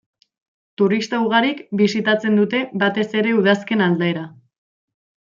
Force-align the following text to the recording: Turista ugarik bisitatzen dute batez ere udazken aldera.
Turista 0.81 1.17
ugarik 1.25 1.59
bisitatzen 1.81 2.39
dute 2.39 2.61
batez 2.83 3.05
ere 3.19 3.35
udazken 3.41 3.85
aldera. 3.89 4.25